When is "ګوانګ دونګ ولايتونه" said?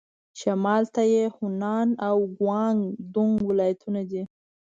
2.37-4.01